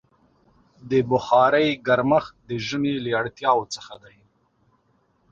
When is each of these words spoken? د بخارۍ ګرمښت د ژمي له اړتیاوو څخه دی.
د 0.89 0.91
بخارۍ 1.09 1.67
ګرمښت 1.87 2.33
د 2.49 2.51
ژمي 2.67 2.93
له 3.03 3.09
اړتیاوو 3.21 3.71
څخه 3.75 3.93
دی. 4.03 4.17